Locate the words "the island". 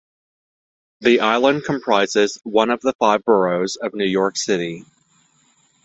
1.01-1.63